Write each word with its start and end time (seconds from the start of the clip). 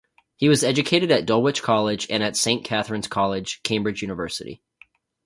He 0.35 0.49
was 0.49 0.63
educated 0.63 1.11
at 1.11 1.27
Dulwich 1.27 1.61
College 1.61 2.07
and 2.09 2.23
at 2.23 2.35
Saint 2.35 2.65
Catharine's 2.65 3.07
College, 3.07 3.61
Cambridge 3.61 4.01
University. 4.01 4.59